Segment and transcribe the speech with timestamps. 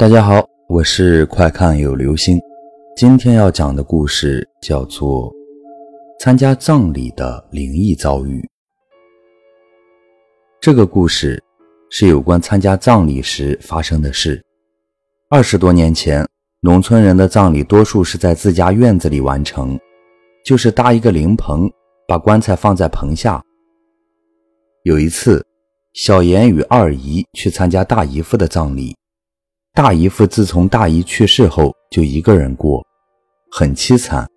[0.00, 2.40] 大家好，我是快看有流星。
[2.96, 5.30] 今天要讲的故事叫做
[6.18, 8.40] 《参加葬礼的灵异遭遇》。
[10.58, 11.38] 这个故事
[11.90, 14.42] 是有关参加葬礼时发生的事。
[15.28, 16.26] 二十多年前，
[16.60, 19.78] 农村人的葬礼多数是在自家院子里完成，
[20.46, 21.70] 就是搭一个灵棚，
[22.08, 23.44] 把棺材放在棚下。
[24.84, 25.44] 有一次，
[25.92, 28.96] 小严与二姨去参加大姨夫的葬礼。
[29.72, 32.84] 大姨夫自从大姨去世后，就一个人过，
[33.52, 34.28] 很凄惨。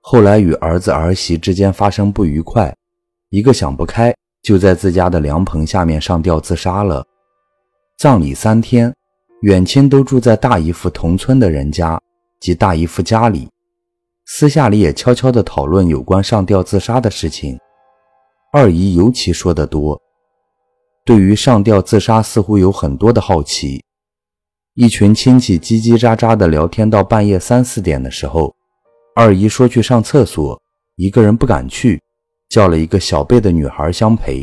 [0.00, 2.74] 后来与儿子儿媳之间发生不愉快，
[3.30, 7.06] 一个想不开，就在自家的凉棚下面上吊自杀了。
[7.96, 8.92] 葬礼三天，
[9.42, 12.00] 远亲都住在大姨夫同村的人家
[12.40, 13.48] 及大姨夫家里，
[14.26, 17.56] 私下里也悄悄地讨论有关上吊自杀的事情。
[18.52, 20.02] 二姨尤其说得多，
[21.04, 23.80] 对于上吊自杀似乎有很多的好奇。
[24.74, 28.54] 一群亲戚叽叽喳喳的聊天到半夜三四点的时候，
[29.14, 30.58] 二姨说去上厕所，
[30.96, 32.00] 一个人不敢去，
[32.48, 34.42] 叫了一个小辈的女孩相陪。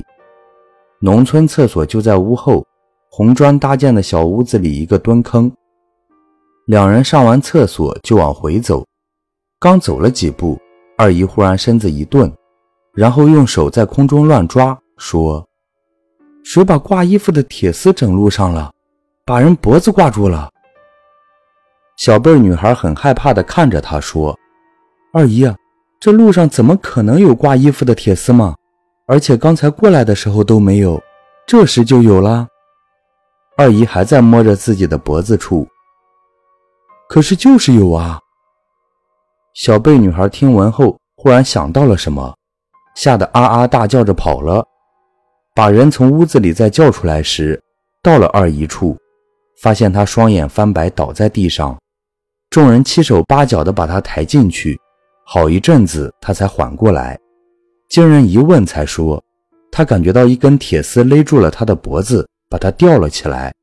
[1.02, 2.64] 农村厕所就在屋后，
[3.10, 5.52] 红砖搭建的小屋子里一个蹲坑。
[6.68, 8.86] 两人上完厕所就往回走，
[9.60, 10.60] 刚走了几步，
[10.96, 12.32] 二姨忽然身子一顿，
[12.94, 15.44] 然后用手在空中乱抓，说
[16.46, 18.72] ：“谁把挂衣服的铁丝整路上了？”
[19.30, 20.50] 把人脖子挂住了。
[21.98, 24.36] 小贝女孩很害怕的看着他说
[25.14, 25.56] ：“二姨啊，
[26.00, 28.56] 这路上怎么可能有挂衣服的铁丝嘛？
[29.06, 31.00] 而且刚才过来的时候都没有，
[31.46, 32.48] 这时就有了。”
[33.56, 35.68] 二姨还在摸着自己的脖子处，
[37.08, 38.20] 可是就是有啊。
[39.54, 42.36] 小贝女孩听闻后，忽然想到了什么，
[42.96, 44.66] 吓得啊啊大叫着跑了。
[45.54, 47.62] 把人从屋子里再叫出来时，
[48.02, 48.98] 到了二姨处。
[49.62, 51.78] 发现他双眼翻白，倒在地上，
[52.50, 54.80] 众人七手八脚的把他抬进去，
[55.26, 57.20] 好一阵子他才缓过来。
[57.90, 59.22] 经人一问，才说
[59.70, 63.54] 他感觉到一根铁丝勒住了他的脖子，把他吊了起来。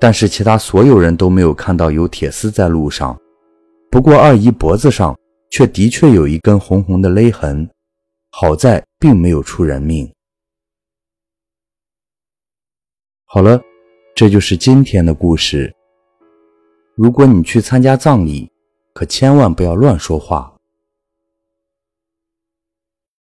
[0.00, 3.18] 但是其他所有人都没有看到有铁丝在路上。
[3.90, 5.16] 不过二姨脖子上
[5.50, 7.68] 却的确有一根红红的勒痕，
[8.30, 10.12] 好在并没有出人命。
[13.24, 13.60] 好了。
[14.18, 15.72] 这就是今天的故事。
[16.96, 18.50] 如果你去参加葬礼，
[18.92, 20.52] 可千万不要乱说话。